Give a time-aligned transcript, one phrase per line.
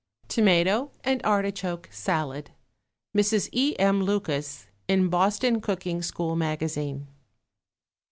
[0.27, 2.49] =Tomato and Artichoke Salad.=
[3.15, 3.49] (MRS.
[3.51, 3.75] E.
[3.77, 4.01] M.
[4.01, 7.05] LUCAS, IN BOSTON COOKING SCHOOL MAGAZINE.)